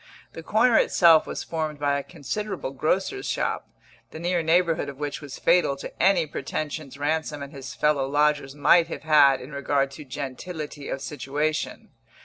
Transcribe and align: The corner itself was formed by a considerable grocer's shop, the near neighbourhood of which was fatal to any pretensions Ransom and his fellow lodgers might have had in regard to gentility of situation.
The 0.33 0.41
corner 0.41 0.77
itself 0.79 1.27
was 1.27 1.43
formed 1.43 1.77
by 1.79 1.99
a 1.99 2.03
considerable 2.03 2.71
grocer's 2.71 3.27
shop, 3.29 3.69
the 4.09 4.17
near 4.17 4.41
neighbourhood 4.41 4.89
of 4.89 4.97
which 4.97 5.21
was 5.21 5.37
fatal 5.37 5.75
to 5.75 6.01
any 6.01 6.25
pretensions 6.25 6.97
Ransom 6.97 7.43
and 7.43 7.53
his 7.53 7.75
fellow 7.75 8.07
lodgers 8.07 8.55
might 8.55 8.87
have 8.87 9.03
had 9.03 9.39
in 9.41 9.51
regard 9.51 9.91
to 9.91 10.03
gentility 10.03 10.89
of 10.89 11.03
situation. 11.03 11.91